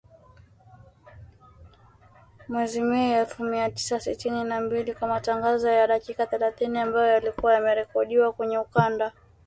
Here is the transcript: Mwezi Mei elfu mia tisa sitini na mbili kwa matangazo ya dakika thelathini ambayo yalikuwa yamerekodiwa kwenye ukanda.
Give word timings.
Mwezi 2.47 2.81
Mei 2.81 3.11
elfu 3.13 3.43
mia 3.43 3.69
tisa 3.71 3.99
sitini 3.99 4.43
na 4.43 4.61
mbili 4.61 4.93
kwa 4.95 5.07
matangazo 5.07 5.69
ya 5.69 5.87
dakika 5.87 6.27
thelathini 6.27 6.79
ambayo 6.79 7.07
yalikuwa 7.13 7.53
yamerekodiwa 7.53 8.31
kwenye 8.33 8.57
ukanda. 8.59 9.11